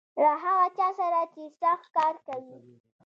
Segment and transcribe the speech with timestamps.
[0.21, 2.59] له هغه چا سره چې سخت کار کوي.